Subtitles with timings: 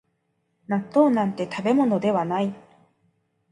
[0.67, 2.55] 納豆なんて食べ物ではない